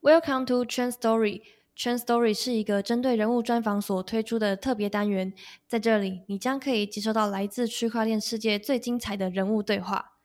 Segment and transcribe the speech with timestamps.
[0.00, 1.42] Welcome to Trend Story。
[1.76, 5.32] Trend Story 是一个针对人物专访所推出的特别单元，
[5.66, 10.17] 在这里你将可以接收到来自区块链世界最精彩的人物对话。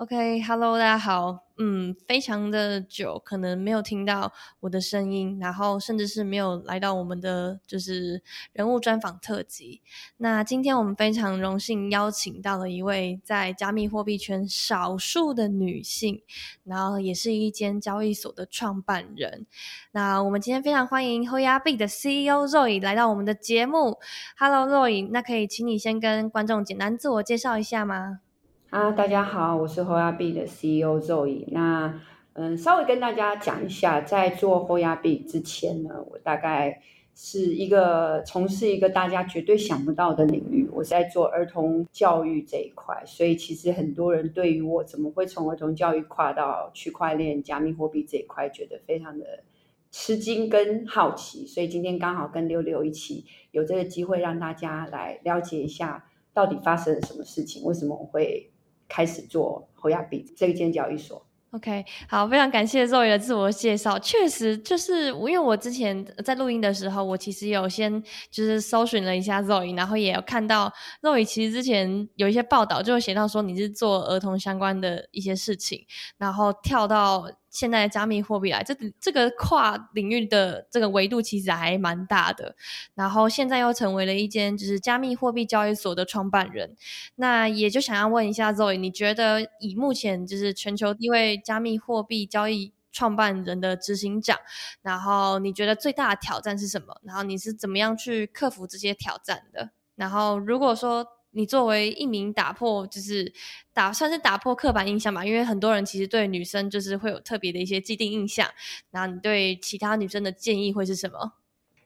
[0.00, 1.40] OK，Hello，大家好。
[1.58, 8.22] 嗯，非常的久，可能没有听到我的声音，然后甚至是没有来到我们的就是
[8.54, 9.82] 人物专访特辑。
[10.16, 16.22] 那今天我们非常荣幸邀请到了一位在加密货币圈少数的女性，
[16.64, 19.44] 然后也是一间交易所的创办人。
[19.92, 23.98] 那我们今天非常欢迎 Hoya B 的 CEO Roy 来到我们的节目。
[24.38, 28.20] Hello Roy，那可以请你先跟观众简单自我介绍一下吗？
[28.70, 31.44] 啊，大家好，我是 Hoya B 的 CEO Zoe。
[31.48, 32.00] 那
[32.34, 36.80] 嗯，稍微跟大家讲一下，在做 Hoya B 之前呢，我大概
[37.12, 43.02] 是一个从事一个大家绝对想不到的领域，我在做儿童教育这一块。
[43.04, 49.42] 所以其实很多人对于我怎么会从儿童教育跨到区块链、加密货币这一块，觉得非常的
[49.90, 51.44] 吃惊跟好奇。
[51.44, 58.48] 所以今天刚好跟六六一起有这个机会，让大家来了解一下到底发生了什么事情，为什么我会。
[58.90, 61.24] 开始做侯亚比这一间交易所。
[61.52, 63.98] OK，好，非常感谢 Zoe 的自我介绍。
[63.98, 75.84] 确实，就是因为我之前在录音的时候，我其实有先就是搜寻了一下 Zoe，然后也有看到 Zoe 其实之前有一些报道，就写到说你是做儿童相关的一些事情，
[76.18, 77.26] 然后跳到。
[77.50, 82.54] 现在的加密货币来，这这个跨领域的这个维度其实还蛮大的。
[82.94, 86.76] 然后现在又成为了一间就是加密货币交易所的创办人，
[87.16, 94.38] 那也就想要问一下 Zoe，你觉得以目前就是全球第一位加密货币交易创办人的执行长，
[94.82, 97.00] 然后你觉得最大的挑战是什么？
[97.02, 99.70] 然后你是怎么样去克服这些挑战的？
[99.96, 101.06] 然后如果说。
[101.32, 103.32] 你作为一名打破，就是
[103.72, 108.48] 打算是打破刻板印象吧，因为很多人其实对女生就是会有特别的一些既定印象。
[108.90, 111.34] 然后你对其他女生的建议会是什么？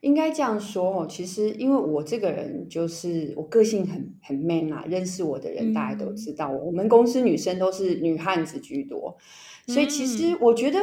[0.01, 9.17] 应该这样说哦，其实因为我这个人就是我个性很很 man 啊，认识我的人大家都知道，我们公司女生都是女汉子居多，
[9.67, 10.79] 所以其实我觉得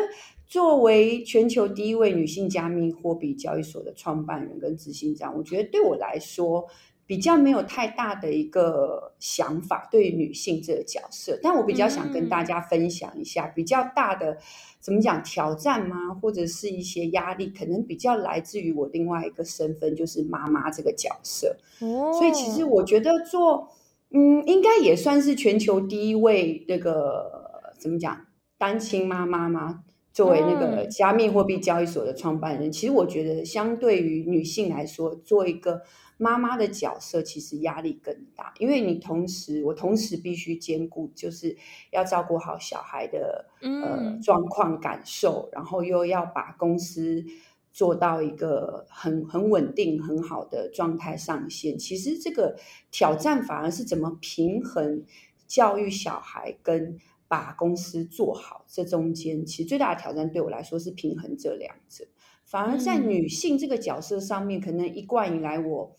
[0.48, 6.68] 作为全球第一位女性加密货币交易所的创办人跟执行长，我觉得对我来说。
[7.12, 14.38] 比较没有太大的一个想法对于女性这个角色，但我比较想跟大家分享一下比较大的
[14.80, 16.14] 怎么讲挑战吗？
[16.22, 21.58] 或者是一些压力，可能比较来自于我另外一个身份，就是妈妈这个角色。
[21.82, 23.68] 哦，所以其实我觉得做
[24.12, 27.30] 嗯，应该也算是全球第一位那个
[27.78, 28.26] 怎么讲
[28.58, 29.84] 单亲妈妈吗？
[30.14, 35.82] 作为那个加密货币交易所的创办人，其实我觉得相对于女性来说，做一个。
[36.22, 41.58] 妈妈的角色其实压力更大，因为你同时，我同时必须兼顾，就是
[41.90, 47.26] 要照顾好小孩的呃状况感受，然后又要把公司
[47.74, 51.76] 做到一个很很稳定、很好的状态上线。
[51.76, 52.56] 其实这个
[52.92, 55.04] 挑战反而是怎么平衡
[55.48, 62.06] 教育小孩跟把公司做好，这中间其实最大的挑战对我来说是平衡这两者。
[62.52, 65.96] 反而在女性这个角色上面，可能一贯以来我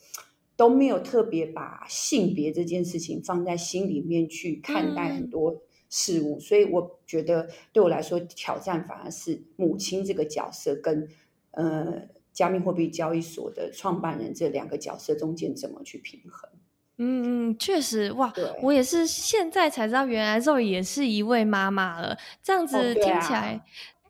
[0.54, 11.08] 都没有特别把性别这件事情放在心里面去看待很多事物，所以我觉得对我来说挑战反而是母亲这个角色跟
[11.52, 12.02] 呃
[12.34, 16.50] 加密货币交易所的创办人这两个角色中间怎么去平衡。
[16.98, 18.30] 嗯嗯，确实哇，
[18.60, 22.18] 我也是现在才知道，原来肉也是一位妈妈了。
[22.42, 23.64] 这样子听起来。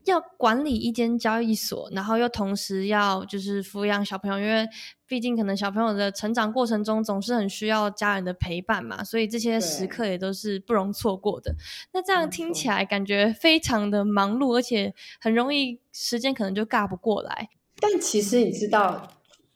[0.04, 4.68] 要管理一间交易所，然后又同时要就是抚养小朋友，因为
[5.06, 11.54] 毕竟可能小朋友的成长过程中总是很需要家人的陪伴嘛，所以这些时刻也都是不容错过的。
[11.92, 17.50] 那这样听起来感觉非常的忙碌，而且很容易时间可能就尬不过来。
[17.78, 19.08] 但其实你知道，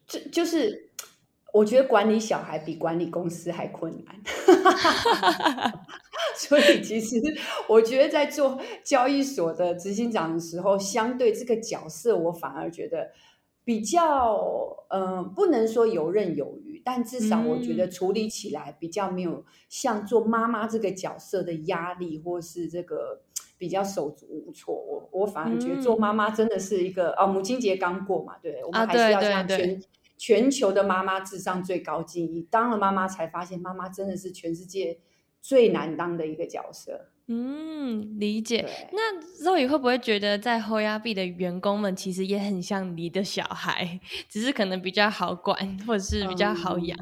[0.07, 0.86] 就就是
[1.53, 4.15] 我觉得管理小孩比管理公司还困难。
[6.37, 7.19] 所以，其实
[7.69, 13.11] 我觉得在做交易所的执行长的时候，相对这个角色，我反而觉得
[13.65, 14.39] 比较，
[14.91, 23.23] 嗯，不能说游刃有余，但至少我觉得处理起来比较没有像做妈妈这个角色的压力，或是这个
[23.57, 24.75] 比较手足无措。
[24.75, 29.81] 我我反而觉得做妈妈真的是一个哦，母亲节刚过嘛，对，我们还是要向全
[30.17, 32.47] 全球的妈妈智商最高敬意。
[32.51, 34.99] 当了妈妈才发现，妈妈真的是全世界。
[35.43, 38.69] 最难当的一个角色，嗯，理解。
[38.91, 46.99] 那肉宇会不会觉得在 HOYAB 的员工们其实也很像你的小孩，只是可能比较好管，或者是比较好养？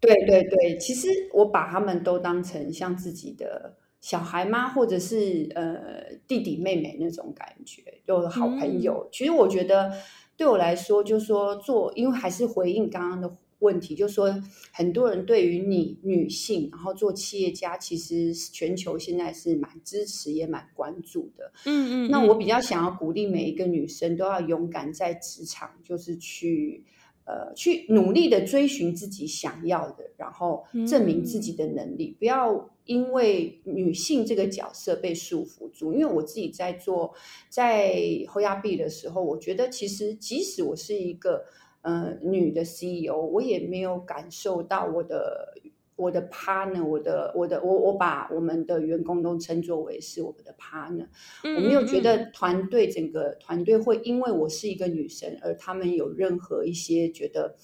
[0.00, 4.70] 对对对，其实我把他们都当成像自己的小孩吗？
[4.70, 9.06] 或者是呃弟弟妹妹那种感觉，有好朋友。
[9.12, 9.92] 其实我觉得
[10.40, 13.30] 对我来说，就说做，因为还是回应刚刚的。
[13.58, 14.42] 问题就是说，
[14.72, 21.52] 很多人对于你女性，然后做企业家，其实全球现在是蛮支持，也蛮关注的。
[21.66, 22.10] 嗯嗯。
[22.10, 26.86] 那我比较想要鼓励每一个女生都要勇敢在职场，就是去
[27.30, 35.92] 呃去努力的追寻自己想要的，然后证明自己的能力，不要因为女性这个角色被束缚住。
[35.92, 37.14] 因为我自己在做
[37.48, 37.94] 在
[38.26, 41.44] 后亚币的时候，我觉得其实即使我是一个。
[41.82, 45.54] 呃，女的 CEO，我也没有感受到我的
[46.00, 51.06] 我的 partner，我的我的我我把我们的员工都称作为是我们的 partner，
[51.44, 57.54] 我没有觉得团队整个团队会因为我是一个女生而他们有任何一些觉得，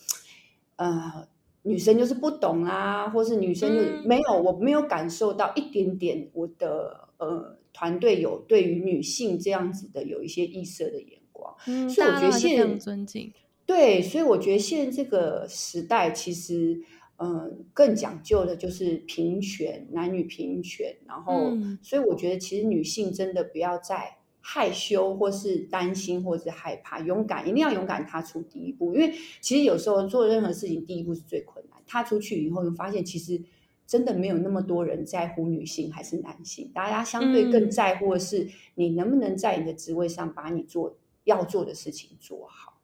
[0.76, 1.26] 呃，
[1.62, 11.56] 女生就是不懂啊，或是女生就没有，我没有感受到一点点我的呃团队有对于女性这样子的有一些异色的眼光，
[11.88, 13.32] 所以我觉得现在尊敬。
[13.64, 16.80] 对，所以我觉得现在这个时代，其实
[17.18, 20.94] 嗯，更讲究的就是平权，男女平权。
[21.06, 21.52] 然后，
[21.82, 28.94] 所以我觉得其实女性真的不要再害羞，或是担心，或是害怕，勇敢，一定要勇敢踏出第一步。
[28.94, 31.80] 因为其实有时候做任何事情，第一步是最困难。
[31.86, 33.40] 踏出去以后，你发现其实
[33.86, 42.75] 真的没有那么多人在乎女性还是男性，大家相对更在乎的是你能不能在你的职位上把你做要做的事情做好。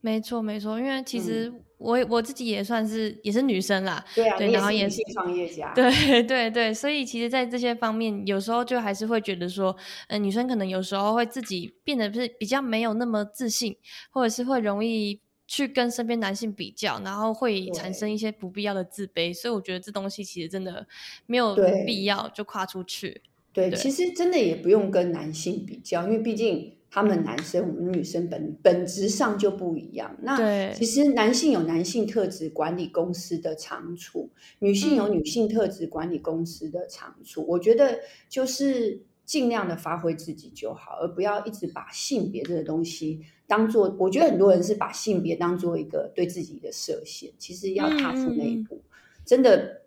[0.00, 13.76] 没错，没错，因为其实我我自己也算是也是女生啦，对啊，然后也是创业家， 对对对，所以其实，在这些方面，有时候就还是会觉得说，嗯，女生可能有时候会自己变得是比较没有那么自信，
[14.10, 20.86] 或者是会容易去跟身边男性比较，然后会产生一些不必要的自卑，所以我觉得这东西其实真的
[21.26, 23.22] 没有必要就跨出去。
[23.52, 26.77] 对，其实真的也不用跟男性比较，因为毕竟。
[26.90, 30.16] 他们男生，我们女生本本质上就不一样。
[30.22, 34.30] 那其实男性有男性特质管理公司的长处，
[34.60, 37.44] 女性有女性特质管理公司的长处。
[37.46, 37.98] 我觉得
[38.28, 43.94] 就是尽量的发挥自己就好，而不要一直把性别这个东西当做。
[43.98, 48.80] 我觉得很多人是把性别当做一个对自己的设限，其实要踏出那一步，
[49.24, 49.82] 真的。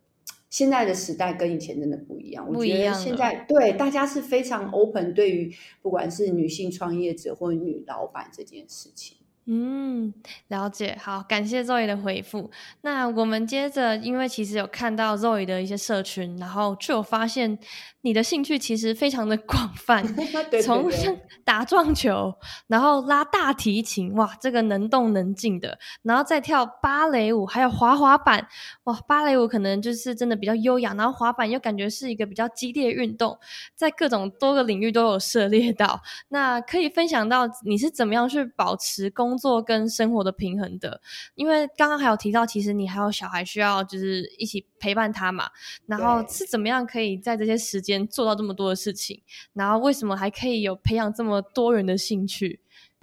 [0.52, 5.52] 现在的时代跟以前真的不一样，我觉得现在对大家是非常 open，对于
[5.82, 9.18] 不管是女性创业者或女老板这件事情。
[9.46, 10.14] 嗯，
[10.50, 10.98] 了解。
[11.02, 12.52] 好，感谢 Zoe 的回复。
[12.82, 17.58] 那我们接着，因为其实有看到 Zoe 的一些社群，然后就有发现
[18.02, 20.06] 你的兴趣其实非常的广泛，
[20.64, 20.90] 从
[21.44, 22.34] 打撞球，
[22.68, 28.48] 然后拉大提琴，哇，这个能动能静的，然后再跳芭蕾舞，还有滑滑板，
[28.84, 33.38] 哇，芭蕾舞可能就是真的比较优雅，然后滑板又感觉是一个比较激烈运动，
[33.76, 36.00] 在各种多个领域都有涉猎到。
[36.30, 41.00] 那可以分享到你是怎么样去保持工工作跟生活的平衡的，
[41.36, 45.50] 因为刚刚还有提到，其实你还有小孩需要，就是一起陪伴他嘛。
[45.86, 49.22] 然后是怎么样可以在这些时间做到这么多的事情？
[49.54, 52.60] 然后为什么还可以有培养这么多人的兴趣？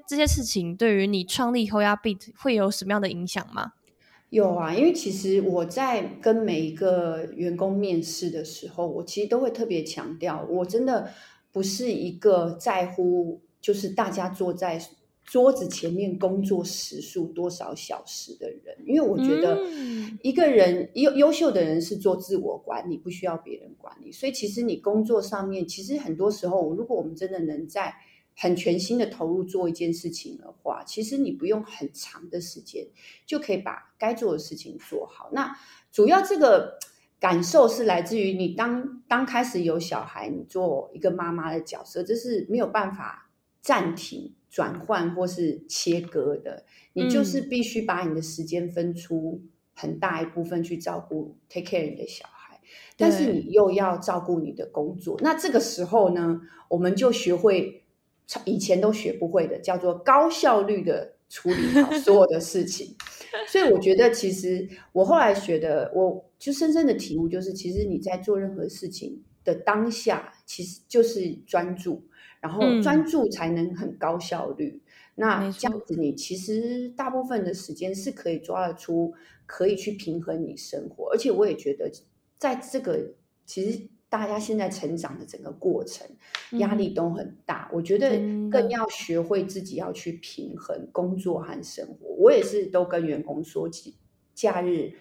[0.07, 3.73] 这些事情对于你创立 y a Beat 会有什么样的影响吗？
[4.29, 11.11] 有啊，因为其实我在跟每一个员工面试的时候，我其实都会特别强调，我真的
[11.51, 14.79] 不是一个在乎，就是大家坐在。
[15.31, 18.75] 桌子前面工作时数多少小时的人？
[18.87, 19.63] 因为我觉得
[20.23, 24.11] 一个人优优秀的人是做自我管理，不需要别人管理。
[24.11, 27.95] 所以其实你工作上面，其实很多时候，如果我们真的能在
[28.35, 32.87] 很全心的投入做一件事情的话，其实你不用很长的时间
[33.27, 35.29] 就可以把该做的事情做好。
[35.35, 35.55] 那
[35.93, 36.79] 主要这个
[37.21, 43.31] 感受是来自于你当当开始有小孩，你做一个妈妈的角色，这是没有办法
[43.61, 44.33] 暂停。
[44.49, 46.65] 转换或是切割的，
[46.95, 49.43] 你就是必须把你的时间分出
[49.75, 52.61] 很大一部分去照顾 take care 你的小孩，
[52.97, 55.19] 但是你又要照顾你的工作。
[55.23, 57.85] 那这个时候呢，我们就学会
[58.45, 62.97] 以前都学不会的，叫做高效率的处理好 所有的事情。
[63.47, 72.05] 所以我觉得，其实我后来学的，我就深深的体悟，就是其实你在做任何事情的当下，其实就是专注。
[72.41, 74.81] 然后专注才能很高效率。
[75.17, 79.13] 那这样子，你其实大部分的时间是可以抓得出，
[79.45, 81.11] 可以去平衡你生活。
[81.11, 81.91] 而且我也觉得，
[82.39, 83.13] 在这个
[83.45, 86.07] 其实大家现在成长的整个过程，
[86.61, 87.69] 压力都很大。
[87.73, 88.11] 我觉得
[88.49, 92.07] 更要学会自己要去平衡工作和生活。
[92.21, 93.97] 我也是都跟员工说起，
[94.33, 94.93] 假日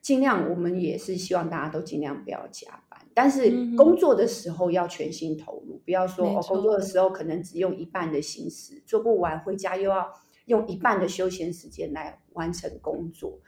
[0.00, 10.10] 尽量我们也是希望大家都尽量不要加班，但是工作的时候要全心投入，不要说哦，工作的时候可能只用一半的心思，做不完回家又要
[10.46, 13.38] 用一半的休闲时间来完成工作，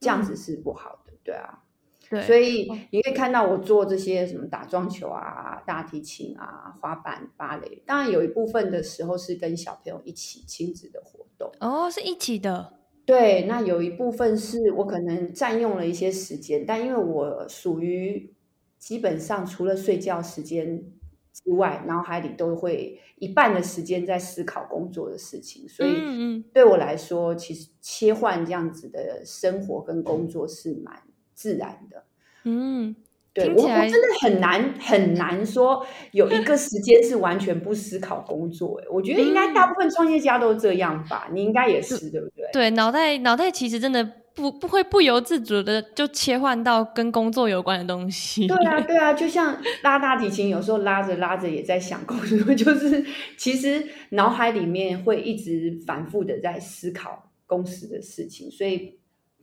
[0.00, 1.62] 这样子是不好的，对啊。
[2.10, 12.77] 对，所以你可以看到我做这些什么打撞球啊、大提琴啊、滑板、芭蕾，当然有一部分的时候是跟小朋友一起亲子的活动哦，是一起的。
[13.08, 18.34] 对，那有一部分是我可能占用了一些时间，但因为我属于
[18.78, 20.84] 基本上除了睡觉时间
[21.32, 31.02] 之外，脑海里都会一半的时间在思考工作的事情，所以对我来说，其实切换这样子的生活跟工作是蛮。
[31.40, 32.04] 自然的，
[32.42, 32.96] 嗯，
[33.44, 38.80] 对我我真的很难很难说有一个时间是完全不思考工作。
[38.82, 42.44] 哎，我觉得应该大部分创业家都这样吧，你应该也是对不对？
[42.52, 48.46] 对，脑袋脑袋其实真的不不会不由自主的就切换到跟工作有关的东西。
[48.46, 53.04] 对啊，对啊，就像 拉大提琴，有时候拉着拉着也在想工作， 就是
[53.36, 58.98] 其实脑海里面会一直反复的在思考公司的事情，所以。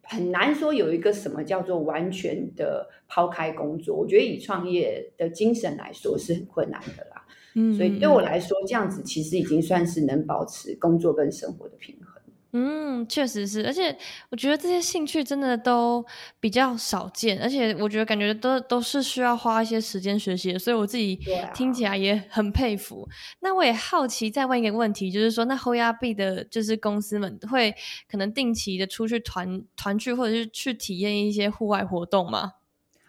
[0.07, 7.25] 很难说有一个什么叫做完全的抛开工作，我觉得以创业的精神来说是很困难的啦。
[7.55, 12.14] 嗯，所以对我来说，这样子其实已经算是能保持工作跟生活的平衡。
[12.57, 13.93] 嗯，确实是，而且
[14.29, 16.05] 我觉得这些兴趣真的都
[16.39, 21.19] 比较少见，而且我觉得感觉都都是需要花一些时间学习的，所以我自己
[21.53, 23.05] 听起来也很佩服。
[23.41, 27.75] 那我也好奇再问一个问题，就是说，那后亚币的就是公司们会
[28.09, 32.53] 可能定期的出去团团聚，或者是去体验一些户外活动吗？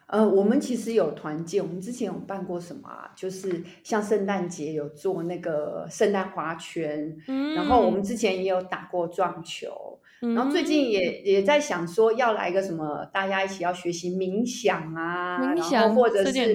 [0.07, 3.11] 呃，我们其实有团建，我们之前有办过什么啊？
[3.17, 7.17] 就是像圣诞节有做那个圣诞花圈，
[7.57, 16.53] 然后我们之前也有打过撞球，然后最近也也在想说要来个什么，大家一起要学习冥想啊，冥想或者是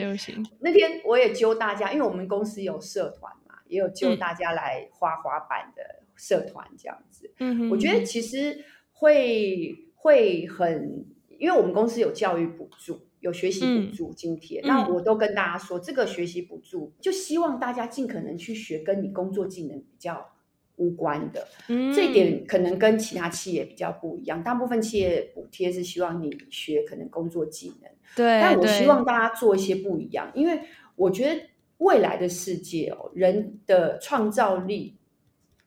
[0.61, 5.83] 那天我也揪大家，因为我们公司有社团嘛，也有揪大家来滑滑板的
[6.15, 7.29] 社团这样子。
[7.39, 11.05] 嗯，我觉得其实会会很，
[11.37, 13.01] 因为我们公司有教育补助。
[13.21, 20.33] 有学习补助津贴，那我都跟大家说，这个学习补助就希望大家尽可能去学跟你工作技能比较
[20.75, 21.47] 无关的。
[21.67, 27.89] 这一点可能跟其他企业比较不一样，大部分企业补贴是希望你学可能工作技能。
[28.15, 30.59] 对，但我希望大家做一些不一样，因为
[30.95, 31.41] 我觉得
[31.77, 34.97] 未来的世界哦，人的创造力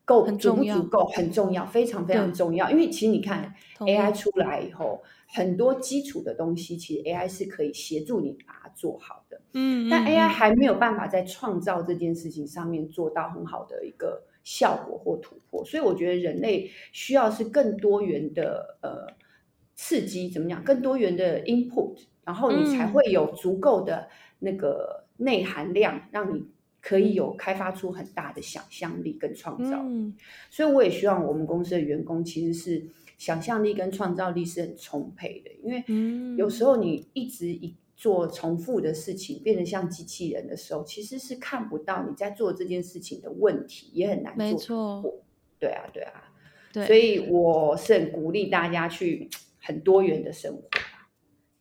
[0.05, 2.71] 够足不足够很重要，非常非常重要。
[2.71, 5.03] 因为其实你看 AI 出来以后。
[5.27, 9.41] 很多基础的东西，其实 AI 是可以协助你把它做好的。
[9.55, 19.09] 嗯，但 AI 还没有办法在创造这件事情上面做到很好的一个效果或突破，所以我觉得人类需要是更多元的呃
[19.75, 20.63] 刺激，怎么讲？
[20.63, 24.09] 更多元的 input，然后你才会有足够的
[24.39, 26.47] 那个内涵量，让你
[26.85, 30.13] 可以有开发出很大的想象力跟创造力。
[30.51, 32.87] 所以我也希望我们公司的员工其实是。
[33.17, 45.23] 想象力跟创造力是很充沛的，因为有时候你一直一做重复的事情，变得像机器人的时候，其实是看不到你在做这件事情的问题，也很难做错。
[45.61, 46.25] 对啊，对啊，
[46.73, 49.31] 对，所以我是很鼓励大家去
[49.63, 50.63] 很多元的生活。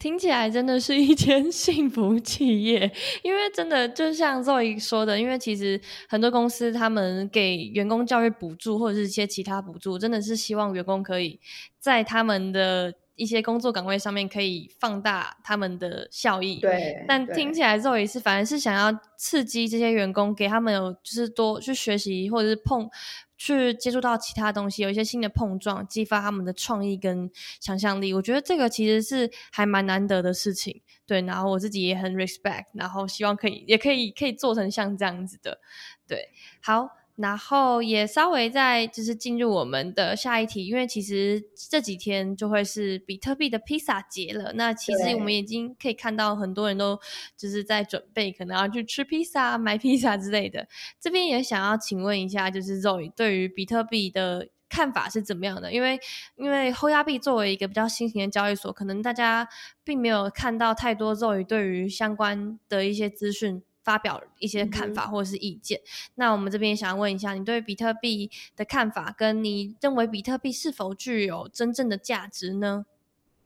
[0.03, 2.91] 听起来真的是一间 幸福企业，
[3.22, 5.79] 因为真的就像 Zoe 说的，因为其实
[6.10, 11.39] 很多公司他们给员工教育补助或者是一些其他补助，真的是希望员工可以
[11.79, 16.60] 在他们的一些工作岗位上面可以放大他们的效益。
[16.60, 22.89] 对，但听起来之后也是反而是想要刺激这些员工，给他们有就是多去学习或者是碰。
[23.36, 27.29] 去接触到其他东西，有一些新的碰撞，激发他们的创意跟
[27.60, 28.13] 想象力。
[28.13, 31.22] 我觉得这个其实是还蛮难得的事情，对。
[31.24, 35.60] 然后我自己也很 respect，然后希望可以，也可以，可以做成像这样子的，
[36.08, 36.29] 对。
[36.62, 36.88] 好。
[37.15, 44.53] 然后也稍微在就是进入我们的下一题，因为其实这几天就会是比特币的披萨节了。
[44.53, 47.00] 那其实我们已经可以看到很多人都
[47.38, 50.67] 就是在准备，可能要去吃披萨、买披萨之类的。
[51.00, 55.72] 这边也想要请问一下，就是 Zoe 对于比特币的看法是怎么样的？
[55.72, 56.00] 因为
[56.36, 59.48] 因为后亚币作为一个比较新型的交易所，可能大家
[59.84, 63.62] 并没有看到太多 Zoe 对于相关的一些资讯。
[63.83, 65.79] 发表一些看法或者是意见。
[66.15, 72.85] 那我们这边想要问一下，你对比特币的看法，跟你认为比特币是否具有真正的价值呢？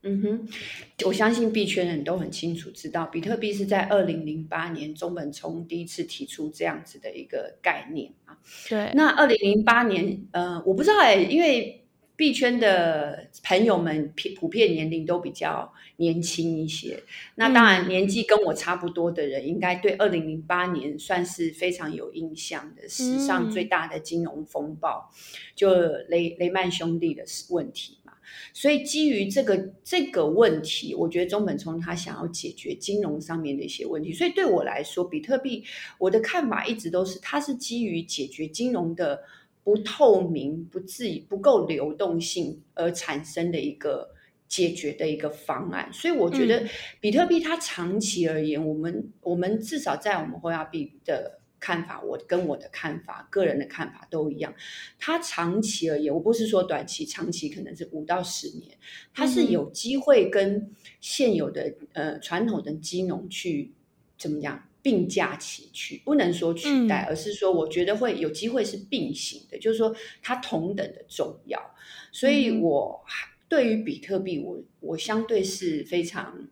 [0.02, 0.48] 嗯哼，
[1.06, 8.38] 我相信币圈人都很清楚知道，比特币是在二零零八年中本聪第一次提出这样子的一个概念啊。
[8.68, 8.92] 对。
[8.94, 11.84] 那二零零八年，呃，我不知道哎，因为
[12.18, 17.00] 币圈的朋友们普普遍年龄都比较年轻一些，
[17.36, 25.08] 那当然年纪跟我差不多的人，应该对二零零八年算是非常有印象的，史上最大的金融风暴，
[25.54, 25.70] 就
[26.08, 28.14] 雷雷曼兄弟的问题嘛。
[28.52, 35.62] 所以基于这个这个问题，我觉得中本聪他想要解决金融上面的一些问题，所以对我来说，比特币
[35.98, 39.22] 我的看法一直都是，它是基于解决金融的。
[39.68, 44.14] 不透明、不自不够流动性而产生的一个
[44.48, 46.66] 解决的一个方案，所以我觉得
[47.02, 54.54] 比特币它长期而言，我们我们至少在我们货币的看法，我跟我的看法、个人的看法都一样。
[54.98, 58.78] 它长期而言，我不是说短期，长期可能是五到十年，
[59.12, 63.74] 它是有机会跟现有的呃传统的金融去
[64.16, 64.64] 怎么样？
[64.88, 71.60] 并驾齐驱，不能说取代，而是说，我觉得会有机会是并行的，就是说它同等的重要。
[72.10, 73.04] 所以，我
[73.50, 76.48] 对于比特币，我我相对是非常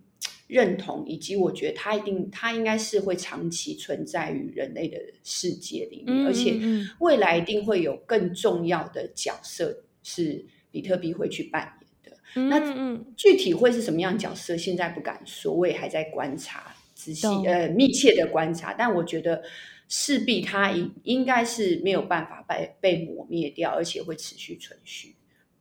[0.48, 6.60] 认同，以及我觉得它一定，它应该是会长期存在于人类的世界里面，而且
[7.00, 12.18] 未来一定会有更重要的角色是比特币会去扮演的。
[12.50, 16.75] 那具体会是什么样角色，现在不敢说，我也还在观察。
[16.96, 19.42] 仔细呃密切的观察，但我觉得
[19.86, 25.14] 势必它应应该是没有办法被被抹灭掉，而且会持续存续，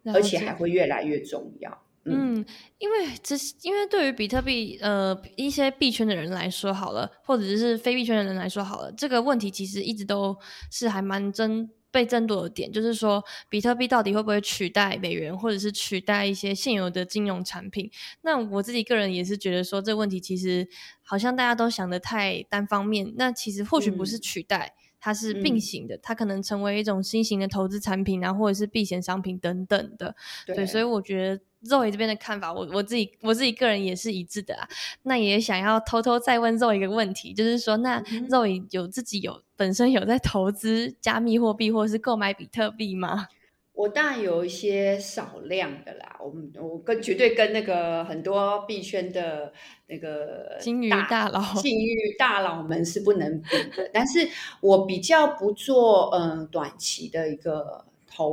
[0.05, 1.83] 而且还会越来越重要。
[2.05, 2.45] 嗯，
[2.77, 10.35] 因为这因为对于比特币呃一些币圈的人来说好了，或者是非币圈的人来说好了，这个问题其实一直都
[10.71, 11.69] 是还蛮真。
[11.95, 17.89] 被争夺的点就是说，比特币到底会不会取代美元，或者是取代一些现有的金融产品？
[18.21, 20.67] 那我自己个人也是觉得说，这个问题其实
[21.01, 23.13] 好像大家都想的太单方面。
[23.15, 24.73] 那其实或许不是取代，
[25.05, 30.15] 它是并行的，它可能成为一种新型的投资产品啊，或者是避险商品等等的。
[30.47, 31.43] 对，所以我觉得。
[31.67, 34.67] 肉 o 这边的看法，我我自己我自己个人也是一致的啊。
[35.01, 43.29] 那也想要偷偷再问肉一个问题，就是说，那肉 o 有自己有本身有在投资加密货币或者是购买比特币吗？
[43.75, 46.17] 我当然有一些少量的啦。
[46.23, 49.53] 我们我跟绝对跟那个很多币圈的
[49.87, 53.89] 那个金鱼大佬、金鱼大佬们是不能比的。
[53.93, 54.27] 但是
[54.61, 57.85] 我比较不做嗯短期的一个。
[58.07, 58.29] 投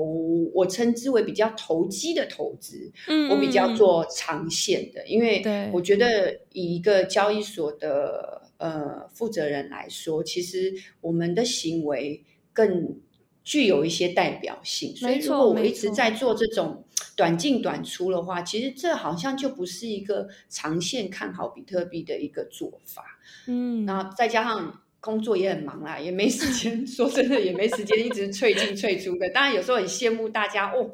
[0.55, 12.97] 我称之为比较投机的投资，嗯，我比较做长线的，因为我觉得以一个交易所的呃负责人来说，其实我们的行为更
[13.45, 14.95] 具有一些代表性。
[14.97, 16.85] 所以如果我一直在做这种
[17.17, 23.03] 短进短出的话，其实这好像就不是一个长线看好比特币的一个做法。
[23.47, 24.79] 嗯，然后再加上。
[25.05, 26.87] 工作也很忙啦，也没时间。
[26.87, 29.29] 说真的，也没时间一直萃进萃出的。
[29.31, 30.93] 当然有时候很羡慕大家哦，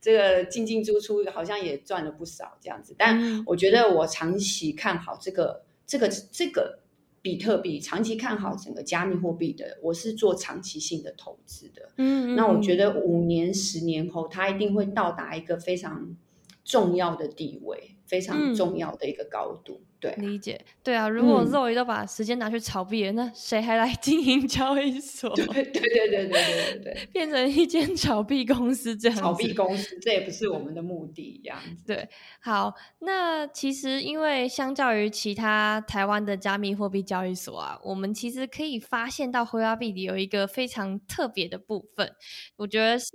[0.00, 2.96] 这个进进出出好像也赚了不少这样子。
[2.98, 6.80] 但我觉得我长期看好这个这个这个
[7.24, 11.90] 比特币，长期看好整个加密货币的，我是做长期性的投资的。
[11.96, 16.14] 嗯，那我觉得五年、十年后，它一定会到达一个非常
[16.62, 19.82] 重要的地位，非常重要的一个高度。
[20.00, 25.34] 对理解，对啊，如果 Zoe 都把时间拿去炒币，那谁还来 经营交易所？
[25.34, 29.16] 对对对对对对对， 变成一间炒币公司这样。
[29.16, 31.86] 炒币公司，这也不是我们的目的，这样子。
[31.86, 32.06] 对，
[32.42, 42.14] 好，那其实因为相较于其他台湾的加密货币交易所啊，我们其实可以发现到灰亚币里有一个非常特别的部分，
[42.56, 43.08] 我觉得是。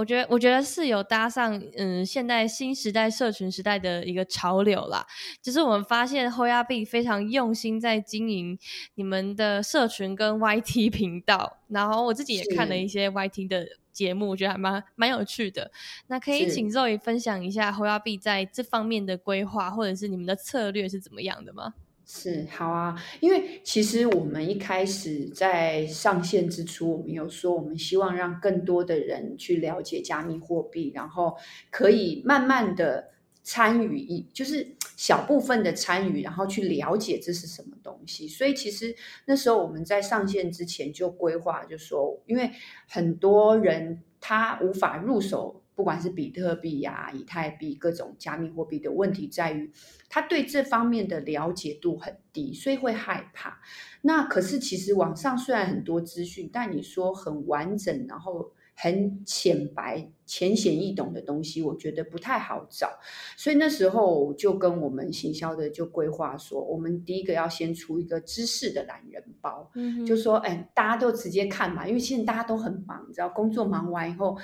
[0.00, 5.06] 我觉得，我觉得是有搭上嗯，现代新时代社群时代的一个潮流啦。
[5.42, 8.58] 就是我们发现 h o y a b 非常用心在经营
[8.94, 15.70] 你们的社群跟 YT 频道，然后我自己也看了一些 YT 的节目，我觉得还蛮蛮有趣的。
[16.06, 21.74] 那可以请 Zoe 分享一下 h o y a b 在这方面的规划，或者是你们的策略是怎么样的吗？
[22.12, 31.36] 是好啊，因为其实我们一开始在上线之初，我们有说我们希望让更多的人去了解加密货币，然后
[31.70, 33.10] 可以慢慢的
[33.44, 38.26] 参与一，就是小部分的参与，然后去了解这是什么东西。
[38.26, 38.92] 所以其实
[39.26, 42.50] 那时候我们在上线之前就规划，就说因为
[42.88, 45.59] 很多人他无法入手。
[45.80, 49.72] 不管是比特币呀、以太币各种加密货币的问题在于，
[50.10, 53.58] 他对这方面的了解度很低，所以会害怕。
[54.02, 62.98] 那可是其实网上虽然很多资讯，但你说很完整，然后很浅白、浅显易懂的东西，我觉得不太好找。
[63.38, 69.72] 所以那时候就跟我们行销的就规划说，我们第一个要先出一个知识的懒人包，
[70.06, 74.36] 就说哎，大家都直接看嘛，因为现在大家都很忙，你知道，工作忙完以后。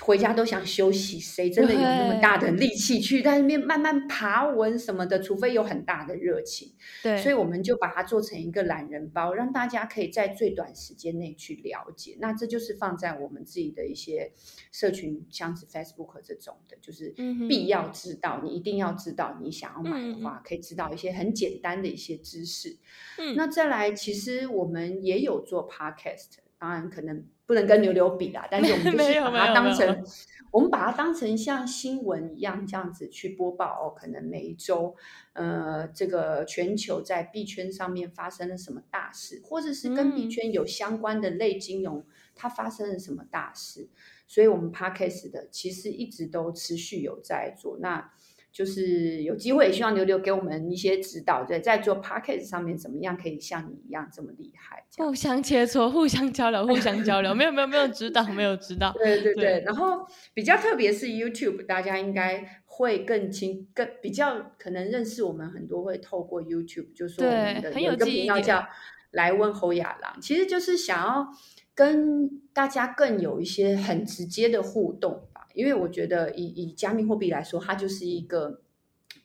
[0.00, 5.20] 回家都想休息，谁真的有那么大的力气去在那边慢慢爬文什么的？
[5.20, 6.72] 除非有很大的热情。
[7.02, 12.16] 对，所以我们就把它做成一个懒人包，让大家可以在最短时间内去了解。
[12.18, 14.32] 那这就是放在我们自己的一些
[14.72, 17.14] 社群，像是 Facebook 这种的，就是
[17.48, 22.78] 必要知道，你一定要知道，你想要买的话，可以知道一些很简单的一些知识。
[23.18, 27.24] 嗯，那再来，其实我们也有做 Podcast，当然可能。
[27.46, 30.04] 不能跟牛牛比啦，但是我们就是把它当成，
[30.52, 33.90] 我们把它当成像新闻一样这样子去播报哦。
[33.92, 34.94] 可能每一周，
[35.32, 43.88] 呃，这个全球在币圈上面发生了什么大事，或者是跟币圈有相关的类金融，它发生了什么大事。
[44.28, 48.12] 所以，我们 Parkes 的其实一直都持续有在做那。
[48.52, 54.84] 就是有机会，也希望牛牛给我们一些指导，对，在做 p a c k a g e 上面怎么样可以像你一样这么厉害？
[54.96, 58.92] 互相切磋，互相交流，互相交流，没有没有没有指导，没有指导。
[58.98, 59.62] 对对对。
[59.64, 68.66] 然后比较特别是 YouTube，大家应该会更清，更比较可能认识我们很多会透过 YouTube，就是说我们的有一个频道叫
[69.12, 71.28] “来问侯亚郎”，其实就是想要
[71.74, 75.28] 跟大家更有一些很直接的互动。
[75.60, 78.62] 因为我觉得以以加密货币来说，它就是一个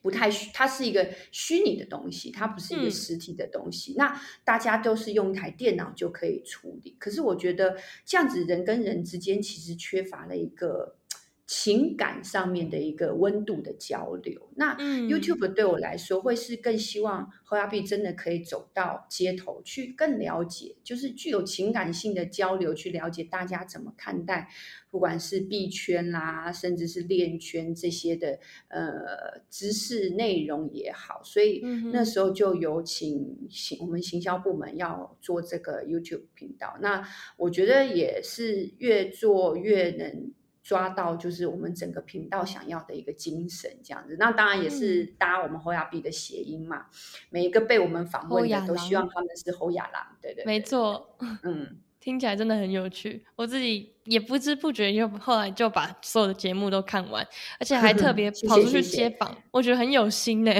[0.02, 3.95] 不太虚，它是一个虚拟的东西，它不是一个实体的东西。
[3.98, 10.98] 那大家都是用一台电脑就可以处理，可是我觉得这样子人跟人之间其实缺乏了一个。
[11.47, 24.49] 情感上面的一个温度的交流，那 YouTube 对我来说会是更希望侯亚碧真的可以走到街头去，更了解，就是具有情感性的交流，去了解大家怎么看待，
[24.89, 31.62] 不管是币圈啦，甚至是链圈这些的呃知识内容也好，所以
[31.93, 40.34] 那时候就有请行我们行销部门要做这个 YouTube 频道，那我觉得也是越做越能。
[40.65, 44.17] 抓到就是我们整个频道想要的一个精神，这样子。
[44.19, 46.88] 那当然也是搭我们侯雅碧的谐音嘛。
[47.30, 50.43] 每一个被我们访问的都希望他们是侯雅郎，对对。
[50.43, 53.23] 没错，嗯， 听起来真的很有趣。
[53.36, 57.23] 我自己也不知不觉就后来就把所有的节目都看完，
[57.60, 60.51] 而且还特 别跑出去接访，我觉得很有心呢。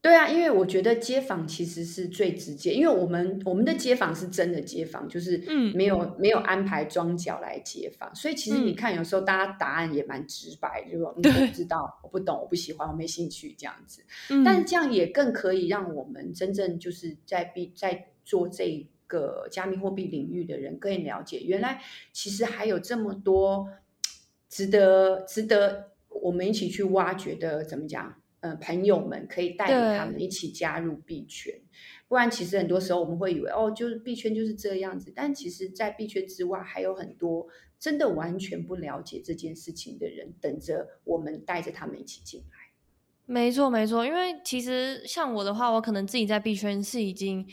[0.00, 14.02] 对啊，因为我觉得街访其实是最直接，因为我们我们的街访是真的街访，就是嗯，没有没有安排装脚来街访，所以其实你看有时候大家答案也蛮直白，就说你不知道，我不懂，我不喜欢，我没兴趣这样子。
[14.44, 21.82] 但这样也更可以让我们真正就是在币在做这个加密货币领域的人更了解，原来
[22.12, 23.68] 其实还有这么多
[24.48, 28.17] 值得值得我们一起去挖掘的，怎么讲？
[28.40, 31.52] 呃，朋友们可以带领他们一起加入币圈，
[32.06, 35.12] 不然其实很多时候我们会以为哦，就是币圈就是这样子。
[35.14, 37.46] 但其实，在币圈之外，还有很多
[37.78, 42.58] 真的完全不了解这件事情的人，等着我们带着他们一起进来。
[43.26, 47.46] 没错，没错，因为其实像我的话，我可能自己在币圈是已经。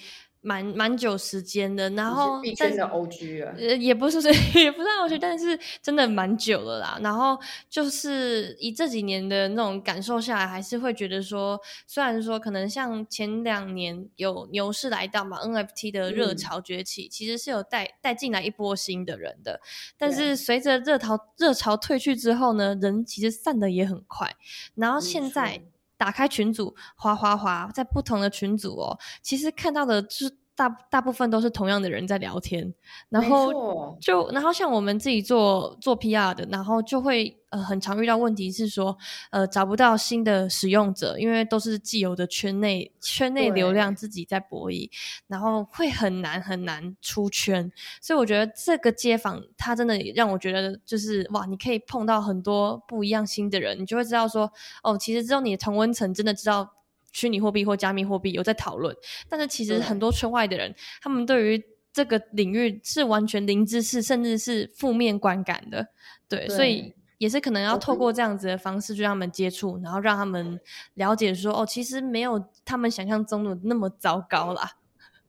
[0.46, 4.30] 蛮蛮久时间的，然后币圈的 OG 了，呃，也不是是
[4.60, 7.00] 也不是 OG，但是真的蛮久了啦。
[7.02, 7.36] 然后
[7.68, 19.60] 就是以这几年的那种感受下来，还是会觉得说，虽然说可能像前两年有牛市来到嘛，NFT 的热潮崛起，其实是有带带进来一波新的人的。
[19.98, 24.36] 但是随着热潮热潮退去之后呢，人其实散的也很快。
[24.76, 25.64] 然后现在。
[25.98, 30.38] 打开群组，哗哗哗，在不同的群组哦，其实看到的是。
[30.56, 32.74] 大大部分都是同样的人在聊天，
[33.10, 38.98] 然后就然后像我们自己做做 PR 的，然后就会呃很常遇到问题是说
[39.32, 44.90] 呃找不到新的使用者，因为都是既有的圈内圈内流量自己在博弈，
[45.28, 47.70] 然后会很难很难出圈，
[48.02, 54.50] 所以我觉得这个街访它真的让我觉得就是哇，你可以碰到很多不一样新的人，你就会知道说
[54.84, 56.72] 哦，其实只有你的同温层真的知道。
[57.16, 58.94] 虚拟货币或加密货币有在讨论，
[59.30, 65.88] 但是其实很多圈外的人，他们对于这个领域是完全零知识，甚至是负面观感的。
[66.28, 70.60] 对，所以也是可能要透过这样子的方式去让他们接触，然后让他们
[70.96, 74.74] 了解说，哦，其实没有他们想象中的那么糟糕啦。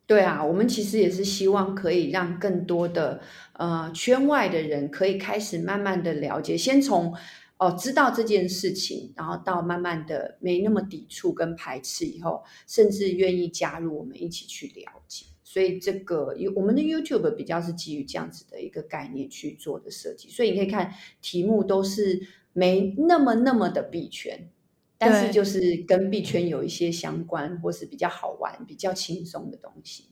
[0.09, 3.20] 对啊，我们其实也是希望可以让更多的
[3.53, 7.14] 呃圈外的人可以开始慢慢的了解，先从。
[7.59, 15.25] 哦，知道这件事情，然后到慢慢的没那么抵触跟排斥以后，甚至愿意加入我们一起去了解。
[15.42, 20.29] 所以这个有我们的 YouTube 比较是基于这样子的一个概念去做的设计。
[20.29, 20.92] 所以你可以看
[21.23, 22.21] 题目都是
[22.53, 24.51] 没那么那么的币圈，
[24.99, 30.11] 但是就是跟币圈有一些相关或是比较好玩、比较轻松的东西。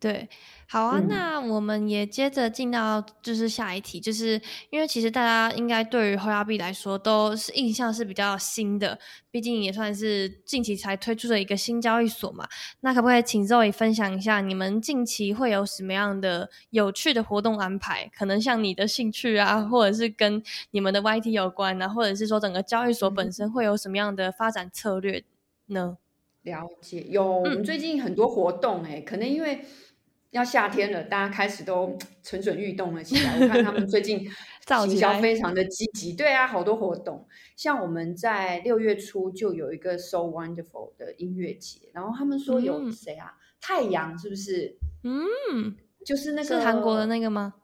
[0.00, 0.26] 对，
[0.66, 8.98] 好啊，那我们也接着进到就是下一题，就是因为其实大家应该对于后亚币来说都是印象是比较新的，
[9.30, 12.48] 毕竟也算是近期才推出的一个新交易所嘛。
[12.80, 18.10] 那可不可以请 Zoe 分享一下你们近期会有什么样的有趣的活动安排？
[18.16, 25.22] 可能像你的兴趣啊，或者是跟你们的 YT 有关啊，或者是说整个交易所本身会有什么样的发展策略
[25.66, 25.98] 呢？
[26.44, 29.62] 了解，有我们最近很多活动哎，可能因为。
[30.30, 33.34] 要夏天了，大家开始都蠢蠢欲动了起来。
[33.40, 34.20] 我看他们最近
[34.86, 37.26] 营销非常的积极，对啊，好多活动。
[37.56, 43.32] 像我们在六月初就有一个 So Wonderful 的音乐节，然后他们说有谁啊？
[43.60, 44.76] 太阳是不是？
[45.02, 47.54] 嗯，就是那个是韩国的那个吗？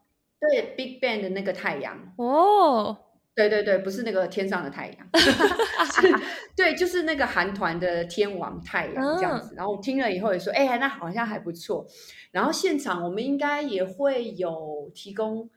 [0.40, 2.96] 对，Big Bang 的那个太阳哦。
[3.36, 5.08] 对对对，不是那个天上的太阳，
[6.56, 9.54] 对，就是那个韩团的天王太阳这样子。
[9.54, 11.86] 然后我听了以后也说，哎，那好像还不错。
[12.32, 15.50] 然后现场我们应该也会有提供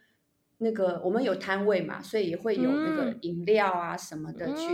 [0.57, 4.67] 那个，我们有摊位嘛，所以也会有那个饮料啊什么的，去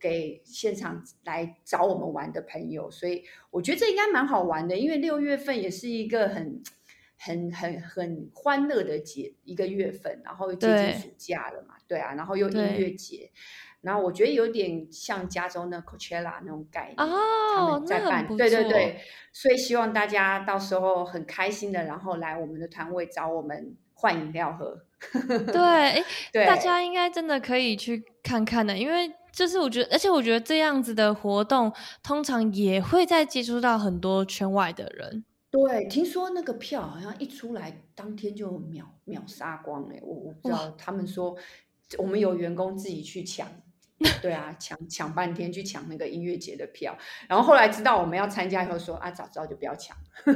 [0.00, 2.90] 给现场来找我们玩的朋友。
[2.90, 6.60] 所以我觉得这应该蛮好玩的，因为六月份也是一个很。
[7.20, 13.30] 很很很欢乐的节一个月份，然后接近暑假了嘛，对啊，然后又音乐节，
[13.80, 19.00] 然后我觉得有点像加州那 Coachella 那种概念，他们在办，对对对，
[19.32, 24.84] 所以希望大家到时候很开心的，然后来我们的团位找我们换饮料喝。
[25.52, 31.72] 对，对，大家应该真的可以去看看的，因为就是我觉得，而且我觉得这样子的活动
[32.02, 35.24] 通常也会在接触到很多圈外的人。
[35.50, 41.34] 对，听说那个票好像一出来当天就秒秒杀光哎，我我不知道，他们说
[41.96, 43.48] 我们有员工自己去抢，
[44.20, 46.96] 对啊，抢抢半天去抢那个音乐节的票，
[47.28, 49.96] 然后后来知道我们要参加以后说啊，早知道就不要抢，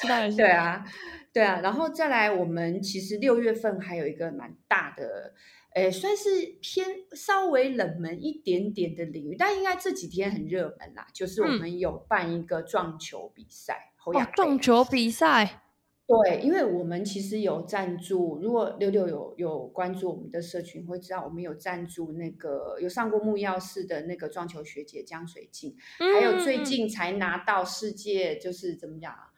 [0.00, 0.84] 知道对啊，
[1.32, 5.34] 对啊，然后再来，我们其实六月份还有一个蛮大的。
[5.72, 11.06] 诶，算是偏稍微冷门一点点的领域，但应该这几天很热门啦。
[11.14, 15.62] 就是我们有办一个撞球比赛，哦，撞球比赛。
[16.10, 29.30] 对，因为我们其实有赞助，如果六六有有关注我们的社群，会知道我们有赞助那个有上过木曜室的那个撞球学姐江水静，还有最近才拿到世界就是怎么讲啊？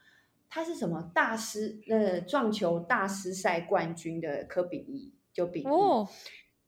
[0.48, 1.78] 他是什么大师？
[1.90, 5.12] 呃，撞球大师赛冠军的科比一。
[5.34, 6.06] 就比哦，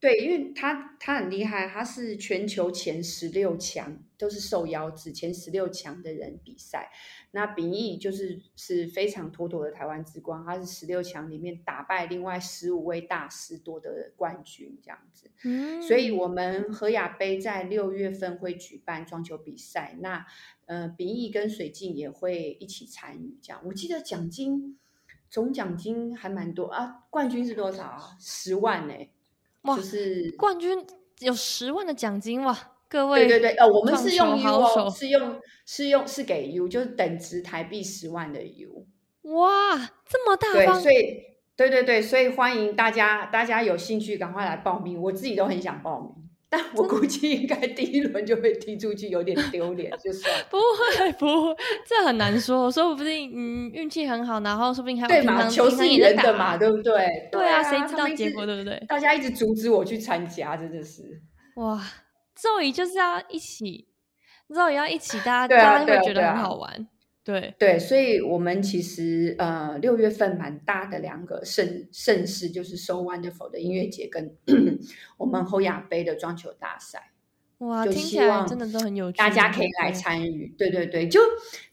[0.01, 6.91] 对，因为他他很厉害，他是全球前十六强，都是受邀制前十六强的人比赛。
[7.33, 15.31] 那秉义就是是非常妥妥的台湾之光，他是十六强里面打败另外十五位大师夺得冠军这样子。
[15.45, 20.25] 嗯，所以我们和雅杯在六月份会举办撞球比赛，那
[20.65, 23.37] 呃秉义跟水镜也会一起参与。
[23.43, 24.79] 这样，我记得奖金。
[25.31, 28.17] 总奖金还蛮多啊，冠军是多少啊？
[28.21, 28.95] 十万呢，
[29.63, 30.87] 哇，就是冠军
[31.19, 32.74] 有十万的奖金哇！
[32.95, 38.87] 各位，对对对，呃，我们是用 U，是用是用是给 U，就是等值台币十万的 U。
[39.23, 39.77] 哇，
[40.09, 40.81] 这么大方！
[40.81, 41.21] 对，所以
[41.57, 46.25] 对对对，所以欢迎大家，大家有兴趣赶快来报名，我自己都很想报名。
[46.49, 57.29] 但我估计应该第一轮就被踢出去，有点丢脸，就算 不会不会，这很难说，说不定嗯运气很好，然后说不定还对嘛，球是人的嘛，对不对？
[57.33, 58.81] 对啊，谁知道结果对不对？
[58.87, 61.03] 大家一直阻止我去参加，真的是
[61.57, 61.83] 哇！
[62.35, 63.88] 周仪就是要一起，
[64.55, 66.88] 周仪要一起，大家大家会觉得很好玩。
[67.23, 74.37] 对对，所以我们其实呃六月份蛮大的两个盛盛事，就是 So Wonderful 的音乐节跟
[75.16, 77.12] 我们后亚杯的装球大赛。
[77.59, 80.55] 哇，听起来真的都很有趣，大家可以来参与。
[80.59, 81.20] 对对对，就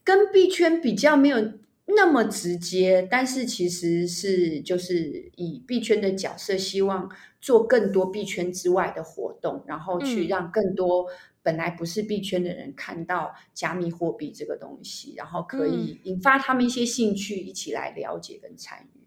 [0.06, 1.38] 跟币圈比较没有
[1.86, 11.08] 那么直接，但是其实是就是以币圈的角色，希望做更多币圈之外的活动，然后去让更多。
[11.44, 19.02] 本来不是币圈的人看到加密货币这个东西，然后可以引发他们一些兴趣，一起来了解跟参与。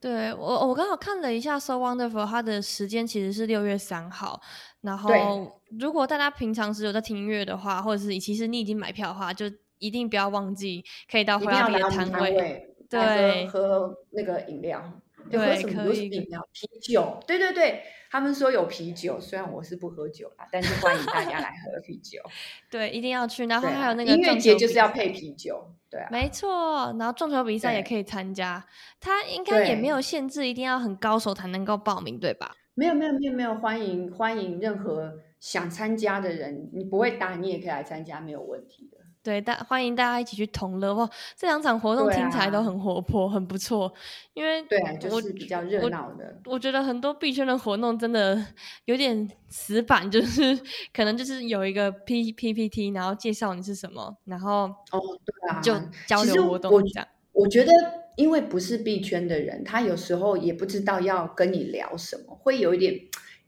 [0.00, 4.42] 对我，我刚好看了一下 So Wonderful，它的时间其实是六月三号。
[4.80, 9.46] 然后，如果大家平常时有在听音乐的话，或者是其实你已经买票的话，就
[9.78, 15.00] 一定不要忘记可以到会亚币的摊位，对，喝那个饮料。
[15.28, 22.20] 对，可以饮料、啤酒，对对对，他们说有啤酒，虽然我是不喝酒啦，但是欢迎大家来喝啤酒。
[22.70, 23.44] 对，一定要去。
[23.46, 26.94] 然后还有那个音乐节就是要配啤酒，对啊，没错。
[26.96, 28.64] 然后撞球比赛也可以参加，
[29.00, 32.54] 他应该也没有限制，一定要很高手才能够报名，对吧？
[32.74, 38.95] 没有没有没有没有，欢迎欢迎任何想参加的人，你不会打你也可以来参加，没有问题的。
[39.26, 41.10] 对，大欢迎大家一起去同乐哇！
[41.36, 43.92] 这两场活动听起来都很活泼，很不错。
[44.34, 46.40] 因为对，就是比较热闹的。
[46.44, 48.40] 我觉得很多币圈的活动真的
[48.84, 50.56] 有点死板，就是
[50.94, 55.74] 可能就是有一个 P P P T，然后介绍你是什么，然后哦，对啊，就
[56.06, 57.08] 交流活动这样。
[57.32, 57.72] 我觉得，
[58.14, 62.94] 因为不是币圈的人，他有时候也不知道要跟你聊什么，会有一点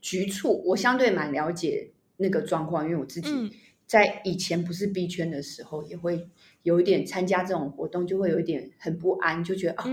[0.01, 0.61] 局促。
[0.67, 3.31] 我相对蛮了解那个状况，因为我自己。
[3.89, 6.29] 在以前不是 B 圈的时候，也会
[6.63, 9.87] 有一点参加这种活动，就会有一点很不安，就觉得啊，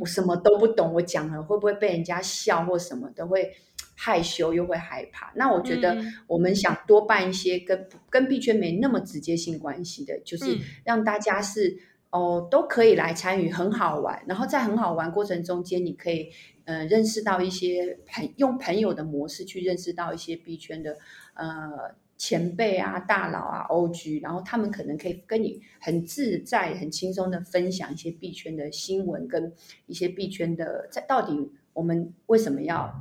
[0.00, 3.52] 我什么都不懂，我讲了会不会被人家笑或什么的，会
[3.96, 5.32] 害羞又会害怕。
[5.34, 5.96] 那我觉得
[6.28, 11.76] 我们想多办一些跟跟 B 圈没那么直接性关系的，就是让大家是
[12.10, 14.22] 哦都可以来参与，很好玩。
[14.28, 16.30] 然后在很好玩过程中间，你可以
[16.64, 20.96] 呃认识到一些朋用朋友的模式去认识到一些 B 圈的
[21.34, 22.00] 呃。
[22.22, 29.52] 前辈啊，大佬啊，OG，然后他们可能可以跟你很自在、很轻松的分享一些币圈的新闻，跟
[29.86, 32.94] 一些币圈的在到底我们为什么要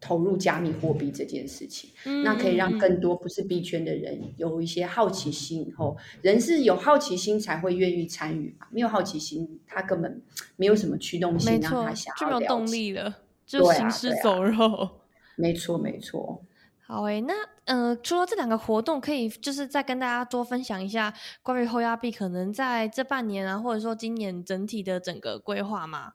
[0.00, 1.90] 投入加密货币这件事情，
[2.22, 5.66] 那可以让更多不是币圈的人有一些好奇心。
[5.66, 10.22] 以后人是有好奇心才会愿意参与嘛，没有好奇心，他根本
[10.54, 14.88] 没有什么驱动性让他想没有动力了，就行尸走肉。
[15.34, 16.44] 没错，没错。
[16.92, 17.32] 好诶，那
[17.64, 26.12] 呃，除了这两个活动，可以就是再跟大家多分享一下关于后压币可能在这半年啊，或者说今年整体的整个规划吗？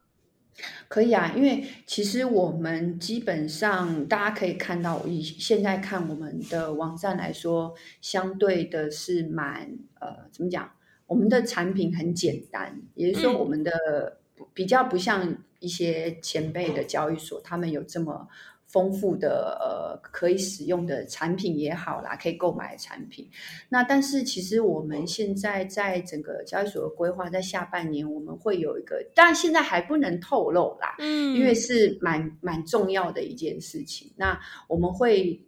[0.87, 10.69] 可以啊，因为其实我们基本上大家可以看到，以现在看我们的网站来说，相对的是蛮呃，怎么讲？
[11.07, 14.19] 我们的产品很简单，也就是说，我们的
[14.53, 18.27] 比较不像一些前辈的交易所，他们有这么。
[18.67, 23.29] 丰富的呃可以使用的产品也好啦，可以购买的产品。
[23.69, 34.11] 那但是其实我们现在在整个交易所的规划，在下半年我们会有一个，但现在还不能透露啦，嗯，因为是蛮蛮重要的一件事情。
[34.17, 35.41] 那我们会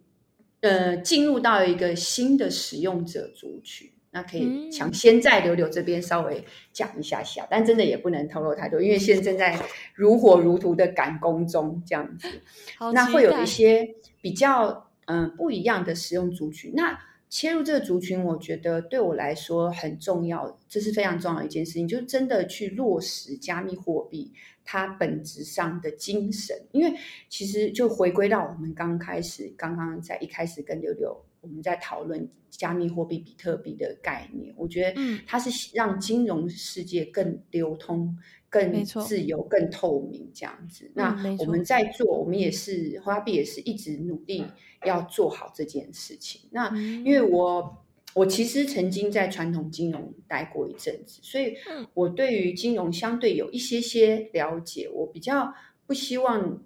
[0.60, 3.90] 呃进入到一个新的使用者族群。
[4.12, 9.56] 那可以抢先在柳柳这边稍微讲一下下，但真的也不能透露太多，因为现在正在
[9.94, 12.28] 如火如荼的赶工中，这样子。
[12.92, 16.72] 那会有一些比较嗯不一样的使用族群。
[16.74, 24.32] 那切入这个族群，我觉得对我来说很重要，这是非常重要的一件事情，就是真的去落实加密货币
[24.64, 26.56] 它本质上的精神。
[26.72, 31.24] 因为其实就回归到我们刚开始，刚刚在一开始跟柳柳。
[31.40, 38.16] 我们在讨论加密货币比特币的概念，我觉得它是让金融世界更流通、
[38.48, 40.90] 更自由、更透明这样子。
[40.94, 44.44] 那我们在做，我们也是花币也是一直努力
[44.84, 46.42] 要做好这件事情。
[46.50, 51.54] 那因为我我其实曾经在传统金融待过一阵子，所以
[51.94, 54.88] 我对于金融相对有一些些了解。
[54.92, 55.54] 我比较
[55.86, 56.62] 不希望。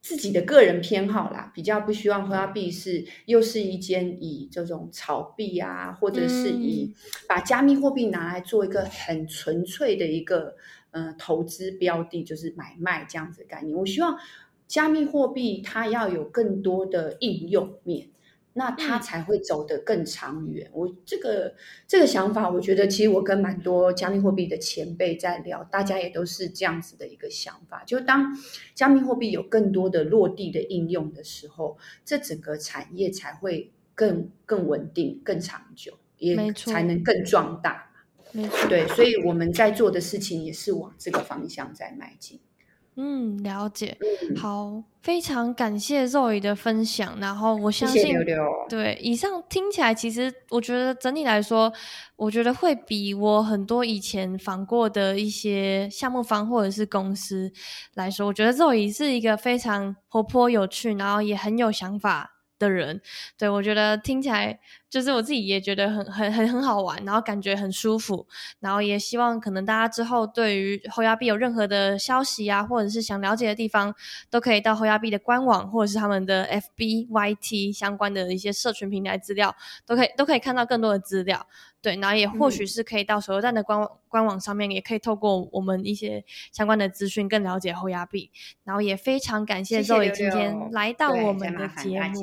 [0.00, 6.94] 自己的个人偏好啦，比较不希望花币是又是一间以这种炒币啊，或者是以
[7.28, 10.56] 把加密货币拿来做一个很纯粹的一个
[10.90, 13.76] 呃投资标的，就是买卖这样子的概念。
[13.76, 14.18] 我希望
[14.66, 18.08] 加密货币它要有更多的应用面。
[18.52, 20.68] 那他才会走得更长远。
[20.72, 21.54] 我这个
[21.86, 27.84] 这个想法，我觉得其实我跟蛮多加密货币的前辈在聊，大家也都是这样子的一个想法。
[27.84, 28.36] 就当
[28.74, 37.92] 加密货币有更多的落地的应用的时候，这整个产业才会更更稳定、更长久，也才能更壮大。
[38.32, 42.40] 没错，对，所以我们在做的事情也是往这个方向在迈进。
[42.96, 43.96] 嗯，了解。
[44.36, 47.18] 好，非常感谢 Zoe 的分享。
[47.20, 48.14] 然后我相信，
[48.68, 51.72] 对以上听起来，其实我觉得整体来说，
[52.16, 57.50] 我觉得会比我很多以前访过的一些项目方或者是公司
[57.94, 62.39] 来说，我觉得 Zoe 是一个非常活泼有趣，然后也很有想法。
[62.60, 63.00] 的人，
[63.36, 68.26] 对我觉得听起来就是我自己也觉得很很很很好玩，然后感觉很舒服，
[68.60, 73.92] 然后也希望可能大家之后对于后压币有任何的消息啊，或者是想了解的地方，
[74.30, 79.56] 都可以到后压币的官网或者是他们的 FB YT 相关的一些社群平台资料，
[79.86, 81.46] 都可以都可以看到更多的资料。
[81.82, 88.30] 对，然后也或许是可以到手游站的官官网上面，也可以透过我们一些相关的资讯更了解后压币。
[88.64, 92.22] 然后也非常感谢 Zoe 今天来到我们的节目。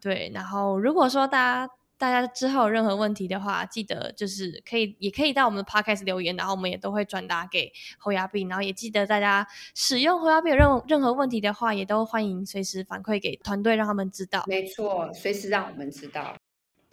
[0.00, 8.42] 对，然后如果说大家大家之后有任何问题的话，记得就是可以也可以到我们的 Podcast 留言，然后我们也都会转达给后压币。
[8.48, 14.44] 然后也记得大家使用后压币有任任何问题的话，也都欢迎随时反馈给团队，让他们知道。
[14.46, 16.36] 没错，随时让我们知道。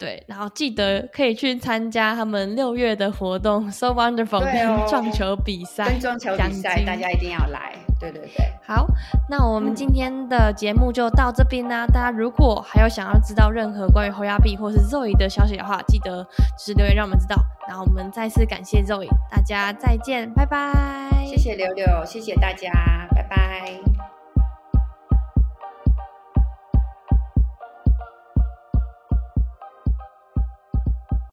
[0.00, 7.74] 对，然后记得可以去参加他们六月的活动，So Wonderful 跟撞球比赛，跟撞球比赛，大家一定要来。
[8.00, 8.86] 对对对，好，
[9.28, 11.86] 那我们今天的节目就到这边啦。
[11.86, 17.36] 大家如果还有想要知道任何关于侯亚碧或是 Zoe 的消息的话，记得就是留言让我们知道。
[17.68, 21.26] 然后我们再次感谢 Zoe，大家再见，拜拜。
[21.26, 22.70] 谢谢柳柳，谢谢大家，
[23.14, 24.19] 拜拜。